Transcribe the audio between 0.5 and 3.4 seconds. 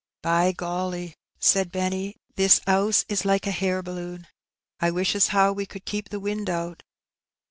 golly!'' said Benny, "this ^ouse is